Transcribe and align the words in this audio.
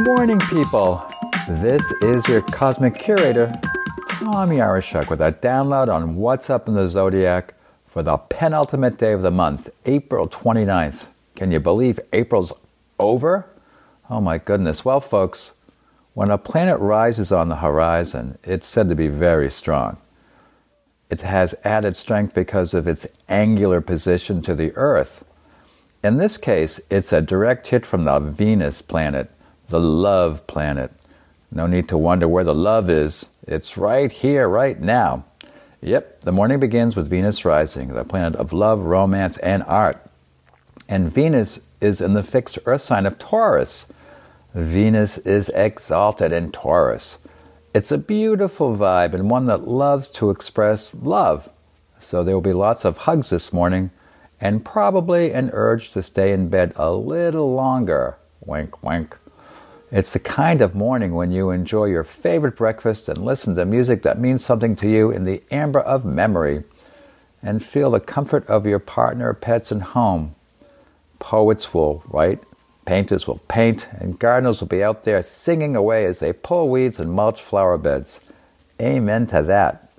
morning, 0.00 0.40
people. 0.40 1.04
This 1.46 1.84
is 2.00 2.26
your 2.26 2.40
cosmic 2.40 2.98
curator, 2.98 3.52
Tom 4.08 4.48
Yaroschuk, 4.48 5.10
with 5.10 5.20
a 5.20 5.30
download 5.30 5.92
on 5.92 6.16
what's 6.16 6.48
up 6.48 6.68
in 6.68 6.74
the 6.74 6.88
zodiac 6.88 7.52
for 7.84 8.02
the 8.02 8.16
penultimate 8.16 8.96
day 8.96 9.12
of 9.12 9.20
the 9.20 9.30
month, 9.30 9.68
April 9.84 10.26
29th. 10.26 11.08
Can 11.36 11.52
you 11.52 11.60
believe 11.60 12.00
April's 12.14 12.52
over? 12.98 13.46
Oh 14.08 14.22
my 14.22 14.38
goodness. 14.38 14.86
Well, 14.86 15.00
folks, 15.00 15.52
when 16.14 16.30
a 16.30 16.38
planet 16.38 16.78
rises 16.80 17.30
on 17.30 17.50
the 17.50 17.56
horizon, 17.56 18.38
it's 18.42 18.66
said 18.66 18.88
to 18.88 18.94
be 18.94 19.08
very 19.08 19.50
strong. 19.50 19.98
It 21.10 21.20
has 21.20 21.54
added 21.62 21.96
strength 21.96 22.34
because 22.34 22.72
of 22.72 22.88
its 22.88 23.06
angular 23.28 23.82
position 23.82 24.40
to 24.42 24.54
the 24.54 24.72
Earth. 24.76 25.24
In 26.02 26.16
this 26.16 26.38
case, 26.38 26.80
it's 26.88 27.12
a 27.12 27.20
direct 27.20 27.66
hit 27.66 27.84
from 27.84 28.04
the 28.04 28.18
Venus 28.18 28.80
planet, 28.80 29.30
the 29.70 29.80
love 29.80 30.46
planet. 30.46 30.92
No 31.50 31.66
need 31.66 31.88
to 31.88 31.98
wonder 31.98 32.28
where 32.28 32.44
the 32.44 32.54
love 32.54 32.90
is. 32.90 33.26
It's 33.46 33.76
right 33.76 34.10
here, 34.10 34.48
right 34.48 34.80
now. 34.80 35.24
Yep, 35.80 36.22
the 36.22 36.32
morning 36.32 36.60
begins 36.60 36.94
with 36.94 37.08
Venus 37.08 37.44
rising, 37.44 37.88
the 37.88 38.04
planet 38.04 38.36
of 38.36 38.52
love, 38.52 38.80
romance, 38.80 39.38
and 39.38 39.62
art. 39.62 40.04
And 40.88 41.10
Venus 41.10 41.60
is 41.80 42.00
in 42.00 42.12
the 42.12 42.22
fixed 42.22 42.58
earth 42.66 42.82
sign 42.82 43.06
of 43.06 43.18
Taurus. 43.18 43.86
Venus 44.54 45.18
is 45.18 45.48
exalted 45.50 46.32
in 46.32 46.52
Taurus. 46.52 47.18
It's 47.72 47.92
a 47.92 47.98
beautiful 47.98 48.76
vibe 48.76 49.14
and 49.14 49.30
one 49.30 49.46
that 49.46 49.68
loves 49.68 50.08
to 50.08 50.30
express 50.30 50.92
love. 50.94 51.50
So 52.00 52.24
there 52.24 52.34
will 52.34 52.42
be 52.42 52.52
lots 52.52 52.84
of 52.84 52.98
hugs 52.98 53.30
this 53.30 53.52
morning 53.52 53.90
and 54.40 54.64
probably 54.64 55.32
an 55.32 55.50
urge 55.52 55.92
to 55.92 56.02
stay 56.02 56.32
in 56.32 56.48
bed 56.48 56.72
a 56.76 56.90
little 56.92 57.54
longer. 57.54 58.16
Wink, 58.44 58.82
wink. 58.82 59.16
It's 59.92 60.12
the 60.12 60.20
kind 60.20 60.62
of 60.62 60.76
morning 60.76 61.14
when 61.14 61.32
you 61.32 61.50
enjoy 61.50 61.86
your 61.86 62.04
favorite 62.04 62.54
breakfast 62.54 63.08
and 63.08 63.24
listen 63.24 63.56
to 63.56 63.64
music 63.64 64.02
that 64.02 64.20
means 64.20 64.44
something 64.44 64.76
to 64.76 64.88
you 64.88 65.10
in 65.10 65.24
the 65.24 65.42
amber 65.50 65.80
of 65.80 66.04
memory 66.04 66.62
and 67.42 67.64
feel 67.64 67.90
the 67.90 67.98
comfort 67.98 68.46
of 68.46 68.66
your 68.66 68.78
partner, 68.78 69.34
pets, 69.34 69.72
and 69.72 69.82
home. 69.82 70.36
Poets 71.18 71.74
will 71.74 72.04
write, 72.06 72.38
painters 72.84 73.26
will 73.26 73.40
paint, 73.48 73.88
and 73.98 74.18
gardeners 74.18 74.60
will 74.60 74.68
be 74.68 74.84
out 74.84 75.02
there 75.02 75.22
singing 75.24 75.74
away 75.74 76.04
as 76.04 76.20
they 76.20 76.32
pull 76.32 76.68
weeds 76.68 77.00
and 77.00 77.12
mulch 77.12 77.40
flower 77.40 77.76
beds. 77.76 78.20
Amen 78.80 79.26
to 79.28 79.42
that. 79.42 79.90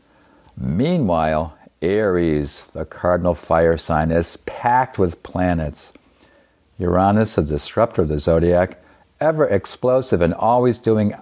Meanwhile, 0.56 1.58
Aries, 1.82 2.64
the 2.72 2.86
cardinal 2.86 3.36
fire 3.36 3.78
sign, 3.78 4.12
is 4.12 4.38
packed 4.38 4.98
with 4.98 5.22
planets. 5.22 5.92
Uranus, 6.80 7.36
the 7.36 7.42
disruptor 7.42 8.04
of 8.04 8.08
the 8.08 8.20
zodiac, 8.20 8.78
ever 9.22 9.48
explosive 9.48 10.22
and 10.22 10.34
always 10.34 10.80
doing 10.80 11.16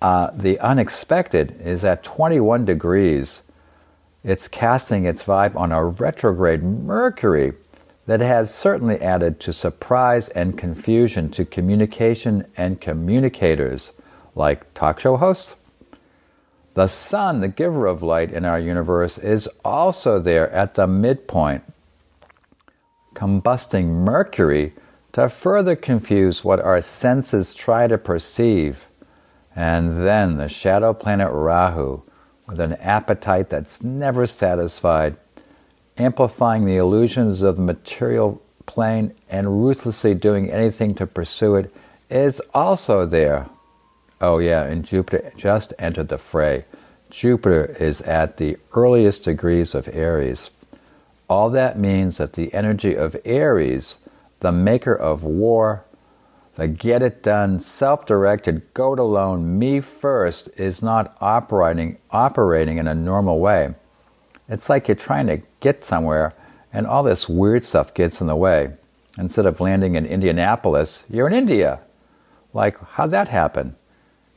uh, 0.00 0.30
the 0.34 0.58
unexpected, 0.60 1.60
is 1.60 1.84
at 1.84 2.02
21 2.02 2.64
degrees. 2.64 3.42
It's 4.24 4.48
casting 4.48 5.04
its 5.04 5.22
vibe 5.22 5.54
on 5.54 5.72
a 5.72 5.84
retrograde 5.84 6.62
Mercury 6.62 7.52
that 8.06 8.20
has 8.20 8.54
certainly 8.54 9.00
added 9.00 9.38
to 9.40 9.52
surprise 9.52 10.28
and 10.30 10.56
confusion 10.56 11.28
to 11.30 11.44
communication 11.44 12.46
and 12.56 12.80
communicators 12.80 13.92
like 14.34 14.72
talk 14.74 14.98
show 14.98 15.16
hosts 15.18 15.56
the 16.74 16.86
sun, 16.86 17.40
the 17.40 17.48
giver 17.48 17.86
of 17.86 18.02
light 18.02 18.32
in 18.32 18.44
our 18.44 18.58
universe, 18.58 19.18
is 19.18 19.48
also 19.64 20.18
there 20.18 20.50
at 20.50 20.74
the 20.74 20.86
midpoint, 20.86 21.64
combusting 23.14 23.86
Mercury 23.86 24.72
to 25.12 25.28
further 25.28 25.76
confuse 25.76 26.42
what 26.42 26.60
our 26.60 26.80
senses 26.80 27.54
try 27.54 27.86
to 27.86 27.98
perceive. 27.98 28.88
And 29.54 30.06
then 30.06 30.38
the 30.38 30.48
shadow 30.48 30.94
planet 30.94 31.30
Rahu, 31.30 32.02
with 32.46 32.60
an 32.60 32.74
appetite 32.74 33.50
that's 33.50 33.82
never 33.82 34.26
satisfied, 34.26 35.16
amplifying 35.98 36.64
the 36.64 36.76
illusions 36.76 37.42
of 37.42 37.56
the 37.56 37.62
material 37.62 38.42
plane 38.64 39.14
and 39.28 39.62
ruthlessly 39.64 40.14
doing 40.14 40.50
anything 40.50 40.94
to 40.94 41.06
pursue 41.06 41.56
it, 41.56 41.74
is 42.08 42.40
also 42.54 43.04
there. 43.04 43.46
Oh, 44.20 44.38
yeah, 44.38 44.62
and 44.64 44.84
Jupiter 44.84 45.32
just 45.36 45.74
entered 45.78 46.08
the 46.08 46.18
fray. 46.18 46.64
Jupiter 47.10 47.76
is 47.78 48.00
at 48.02 48.38
the 48.38 48.56
earliest 48.72 49.24
degrees 49.24 49.74
of 49.74 49.88
Aries. 49.88 50.50
All 51.28 51.50
that 51.50 51.78
means 51.78 52.16
that 52.16 52.34
the 52.34 52.52
energy 52.54 52.94
of 52.94 53.16
Aries, 53.24 53.96
the 54.42 54.52
maker 54.52 54.94
of 54.94 55.24
war, 55.24 55.84
the 56.54 56.68
get 56.68 57.02
it 57.02 57.22
done, 57.22 57.58
self 57.58 58.04
directed, 58.04 58.62
go 58.74 58.92
it 58.92 58.98
alone, 58.98 59.58
me 59.58 59.80
first, 59.80 60.50
is 60.56 60.82
not 60.82 61.16
operating, 61.20 61.96
operating 62.10 62.76
in 62.76 62.86
a 62.86 62.94
normal 62.94 63.40
way. 63.40 63.74
It's 64.48 64.68
like 64.68 64.86
you're 64.86 64.94
trying 64.94 65.28
to 65.28 65.40
get 65.60 65.84
somewhere 65.84 66.34
and 66.72 66.86
all 66.86 67.02
this 67.02 67.28
weird 67.28 67.64
stuff 67.64 67.94
gets 67.94 68.20
in 68.20 68.26
the 68.26 68.36
way. 68.36 68.74
Instead 69.16 69.46
of 69.46 69.60
landing 69.60 69.94
in 69.94 70.04
Indianapolis, 70.04 71.04
you're 71.08 71.26
in 71.26 71.34
India. 71.34 71.80
Like, 72.52 72.78
how'd 72.80 73.10
that 73.10 73.28
happen? 73.28 73.76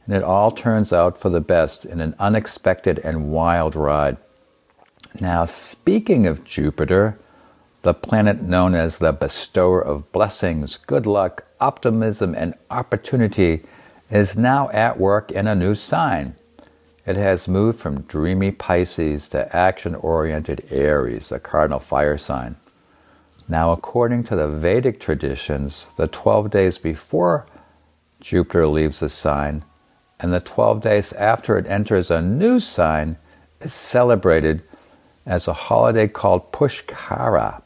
and 0.06 0.16
it 0.16 0.24
all 0.24 0.52
turns 0.52 0.94
out 0.94 1.18
for 1.18 1.30
the 1.30 1.42
best 1.42 1.86
in 1.86 2.00
an 2.00 2.16
unexpected 2.20 3.00
and 3.00 3.32
wild 3.32 3.76
ride. 3.76 4.18
Now, 5.20 5.46
speaking 5.46 6.28
of 6.28 6.44
Jupiter, 6.44 7.18
the 7.85 7.94
planet 7.94 8.41
known 8.41 8.73
as 8.73 8.97
the 8.97 9.13
bestower 9.13 9.79
of 9.79 10.12
blessings, 10.12 10.75
good 10.75 11.06
luck, 11.06 11.46
optimism, 11.59 12.34
and 12.34 12.56
opportunity, 12.72 13.62
is 14.09 14.35
now 14.35 14.68
at 14.72 15.00
work 15.00 15.31
in 15.31 15.46
a 15.46 15.53
new 15.53 15.75
sign. 15.75 16.35
It 17.06 17.16
has 17.16 17.47
moved 17.47 17.79
from 17.79 18.01
dreamy 18.01 18.50
Pisces 18.50 19.29
to 19.29 19.56
action 19.56 19.94
oriented 19.94 20.66
Aries, 20.72 21.29
the 21.29 21.40
cardinal 21.40 21.78
fire 21.78 22.18
sign. 22.18 22.56
Now, 23.47 23.72
according 23.72 24.24
to 24.25 24.35
the 24.35 24.47
Vedic 24.47 25.00
traditions, 25.00 25.85
the 25.95 26.07
12 26.07 26.50
days 26.50 26.79
before 26.79 27.45
Jupiter 28.19 28.66
leaves 28.66 29.00
the 29.00 29.09
sign, 29.09 29.63
and 30.19 30.34
the 30.34 30.40
12 30.40 30.81
days 30.81 31.13
after 31.13 31.56
it 31.56 31.68
enters 31.68 32.09
a 32.09 32.19
new 32.19 32.59
sign 32.59 33.18
is 33.62 33.75
celebrated 33.75 34.63
as 35.24 35.47
a 35.47 35.53
holiday 35.53 36.07
called 36.07 36.51
Pushkara. 36.51 37.62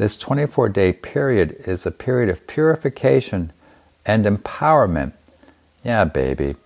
This 0.00 0.16
24 0.16 0.70
day 0.70 0.94
period 0.94 1.62
is 1.66 1.84
a 1.84 1.90
period 1.90 2.30
of 2.30 2.46
purification 2.46 3.52
and 4.06 4.24
empowerment. 4.24 5.12
Yeah, 5.84 6.04
baby. 6.04 6.56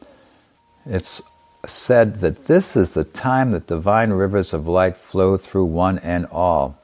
It's 0.87 1.21
said 1.67 2.21
that 2.21 2.47
this 2.47 2.77
is 2.77 2.91
the 2.91 3.03
time 3.03 3.51
that 3.51 3.67
divine 3.67 4.11
rivers 4.11 4.53
of 4.53 4.69
light 4.69 4.97
flow 4.97 5.37
through 5.37 5.65
one 5.65 5.99
and 5.99 6.27
all. 6.27 6.79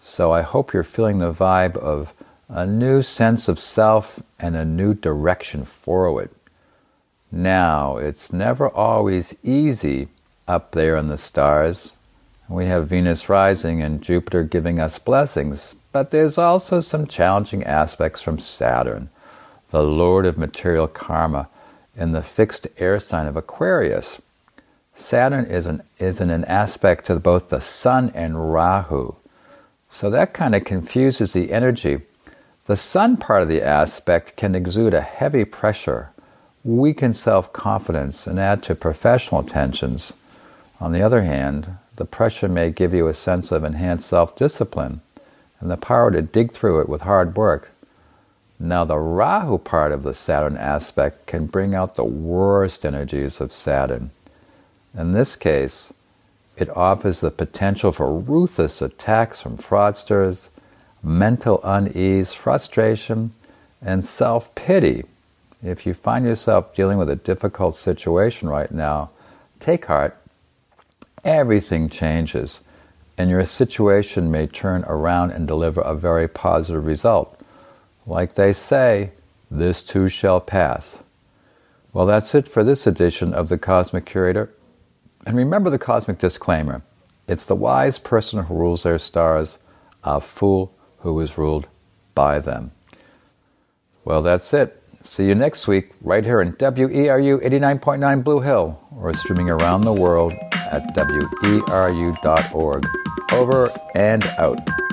So 0.00 0.32
I 0.32 0.42
hope 0.42 0.72
you're 0.72 0.82
feeling 0.82 1.18
the 1.18 1.30
vibe 1.30 1.76
of 1.76 2.12
a 2.48 2.66
new 2.66 3.00
sense 3.00 3.46
of 3.46 3.60
self 3.60 4.20
and 4.40 4.56
a 4.56 4.64
new 4.64 4.92
direction 4.92 5.64
forward. 5.64 6.30
Now, 7.30 7.96
it's 7.96 8.32
never 8.32 8.68
always 8.68 9.36
easy 9.44 10.08
up 10.48 10.72
there 10.72 10.96
in 10.96 11.06
the 11.06 11.16
stars. 11.16 11.92
We 12.48 12.66
have 12.66 12.88
Venus 12.88 13.28
rising 13.28 13.82
and 13.82 14.02
Jupiter 14.02 14.44
giving 14.44 14.78
us 14.78 14.98
blessings, 14.98 15.74
but 15.92 16.10
there's 16.10 16.38
also 16.38 16.80
some 16.80 17.06
challenging 17.06 17.64
aspects 17.64 18.22
from 18.22 18.38
Saturn, 18.38 19.10
the 19.70 19.82
lord 19.82 20.26
of 20.26 20.38
material 20.38 20.86
karma, 20.86 21.48
in 21.96 22.12
the 22.12 22.22
fixed 22.22 22.68
air 22.78 23.00
sign 23.00 23.26
of 23.26 23.36
Aquarius. 23.36 24.20
Saturn 24.94 25.46
is, 25.46 25.66
an, 25.66 25.82
is 25.98 26.20
in 26.20 26.30
an 26.30 26.44
aspect 26.44 27.06
to 27.06 27.18
both 27.18 27.48
the 27.48 27.60
Sun 27.60 28.12
and 28.14 28.52
Rahu. 28.52 29.14
So 29.90 30.10
that 30.10 30.32
kind 30.32 30.54
of 30.54 30.64
confuses 30.64 31.32
the 31.32 31.52
energy. 31.52 32.02
The 32.66 32.76
Sun 32.76 33.16
part 33.16 33.42
of 33.42 33.48
the 33.48 33.62
aspect 33.62 34.36
can 34.36 34.54
exude 34.54 34.94
a 34.94 35.00
heavy 35.00 35.44
pressure 35.44 36.10
weaken 36.66 37.14
self 37.14 37.52
confidence 37.52 38.26
and 38.26 38.40
add 38.40 38.62
to 38.64 38.74
professional 38.74 39.42
tensions. 39.44 40.12
On 40.80 40.92
the 40.92 41.00
other 41.00 41.22
hand, 41.22 41.78
the 41.96 42.04
pressure 42.04 42.48
may 42.48 42.70
give 42.70 42.94
you 42.94 43.08
a 43.08 43.14
sense 43.14 43.50
of 43.52 43.64
enhanced 43.64 44.08
self 44.08 44.36
discipline 44.36 45.00
and 45.60 45.70
the 45.70 45.76
power 45.76 46.10
to 46.10 46.22
dig 46.22 46.52
through 46.52 46.80
it 46.80 46.88
with 46.88 47.02
hard 47.02 47.36
work. 47.36 47.70
Now, 48.58 48.84
the 48.84 48.98
Rahu 48.98 49.58
part 49.58 49.92
of 49.92 50.02
the 50.02 50.14
Saturn 50.14 50.56
aspect 50.56 51.26
can 51.26 51.46
bring 51.46 51.74
out 51.74 51.94
the 51.94 52.04
worst 52.04 52.84
energies 52.84 53.40
of 53.40 53.52
Saturn. 53.52 54.10
In 54.96 55.12
this 55.12 55.36
case, 55.36 55.92
it 56.56 56.74
offers 56.74 57.20
the 57.20 57.30
potential 57.30 57.92
for 57.92 58.18
ruthless 58.18 58.80
attacks 58.80 59.42
from 59.42 59.58
fraudsters, 59.58 60.48
mental 61.02 61.60
unease, 61.64 62.32
frustration, 62.32 63.32
and 63.82 64.06
self 64.06 64.54
pity 64.54 65.04
if 65.62 65.86
you 65.86 65.94
find 65.94 66.24
yourself 66.24 66.74
dealing 66.74 66.98
with 66.98 67.10
a 67.10 67.16
difficult 67.16 67.74
situation 67.76 68.48
right 68.48 68.70
now, 68.70 69.10
take 69.58 69.86
heart. 69.86 70.16
Everything 71.26 71.88
changes, 71.88 72.60
and 73.18 73.28
your 73.28 73.44
situation 73.44 74.30
may 74.30 74.46
turn 74.46 74.84
around 74.84 75.32
and 75.32 75.48
deliver 75.48 75.80
a 75.80 75.96
very 75.96 76.28
positive 76.28 76.86
result. 76.86 77.40
Like 78.06 78.36
they 78.36 78.52
say, 78.52 79.10
this 79.50 79.82
too 79.82 80.08
shall 80.08 80.40
pass. 80.40 81.02
Well, 81.92 82.06
that's 82.06 82.32
it 82.36 82.46
for 82.46 82.62
this 82.62 82.86
edition 82.86 83.34
of 83.34 83.48
The 83.48 83.58
Cosmic 83.58 84.04
Curator. 84.06 84.54
And 85.26 85.36
remember 85.36 85.68
the 85.68 85.80
cosmic 85.80 86.18
disclaimer 86.18 86.82
it's 87.26 87.44
the 87.44 87.56
wise 87.56 87.98
person 87.98 88.44
who 88.44 88.54
rules 88.54 88.84
their 88.84 88.98
stars, 89.00 89.58
a 90.04 90.20
fool 90.20 90.72
who 90.98 91.18
is 91.18 91.36
ruled 91.36 91.66
by 92.14 92.38
them. 92.38 92.70
Well, 94.04 94.22
that's 94.22 94.54
it. 94.54 94.80
See 95.00 95.26
you 95.26 95.34
next 95.34 95.66
week 95.66 95.90
right 96.00 96.24
here 96.24 96.40
in 96.40 96.52
WERU 96.52 97.44
89.9 97.44 98.22
Blue 98.22 98.40
Hill 98.40 98.80
or 98.96 99.12
streaming 99.14 99.50
around 99.50 99.80
the 99.80 99.92
world 99.92 100.32
at 100.70 100.94
weru.org. 100.94 102.84
Over 103.32 103.70
and 103.94 104.24
out. 104.38 104.85